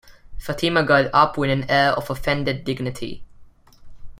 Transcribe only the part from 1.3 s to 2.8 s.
with an air of offended